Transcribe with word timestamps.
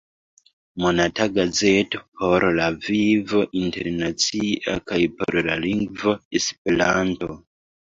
Monata 0.85 1.27
gazeto 1.35 2.01
por 2.23 2.47
la 2.61 2.71
vivo 2.87 3.45
internacia 3.63 4.77
kaj 4.93 5.03
por 5.23 5.43
la 5.53 5.63
lingvo 5.71 6.21
Esperanto. 6.43 7.35